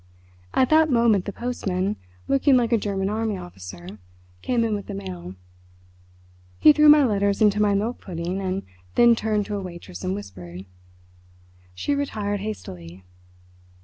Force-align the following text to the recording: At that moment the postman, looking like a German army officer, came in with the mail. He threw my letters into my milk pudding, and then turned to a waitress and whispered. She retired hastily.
At 0.55 0.71
that 0.71 0.89
moment 0.89 1.25
the 1.25 1.31
postman, 1.31 1.95
looking 2.27 2.57
like 2.57 2.71
a 2.71 2.77
German 2.79 3.07
army 3.07 3.37
officer, 3.37 3.99
came 4.41 4.63
in 4.63 4.73
with 4.73 4.87
the 4.87 4.95
mail. 4.95 5.35
He 6.57 6.73
threw 6.73 6.89
my 6.89 7.05
letters 7.05 7.39
into 7.39 7.61
my 7.61 7.75
milk 7.75 8.01
pudding, 8.01 8.41
and 8.41 8.63
then 8.95 9.15
turned 9.15 9.45
to 9.45 9.55
a 9.57 9.61
waitress 9.61 10.03
and 10.03 10.15
whispered. 10.15 10.65
She 11.75 11.93
retired 11.93 12.39
hastily. 12.39 13.03